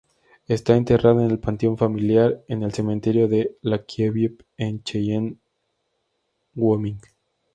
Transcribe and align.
Está 0.47 0.77
enterrada 0.77 1.23
en 1.23 1.29
el 1.29 1.37
panteón 1.37 1.77
familiar 1.77 2.43
en 2.47 2.63
el 2.63 2.73
cementerio 2.73 3.27
de 3.27 3.55
Lakeview 3.61 4.35
en 4.57 4.81
Cheyenne, 4.83 5.37
Wyoming. 6.55 6.97